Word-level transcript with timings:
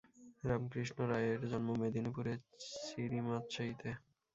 রামকৃষ্ণ 0.43 0.97
রায়ের 1.11 1.41
জন্ম 1.51 1.69
মেদিনীপুরের 1.81 2.39
চিরিমাতসাইতে। 2.81 3.89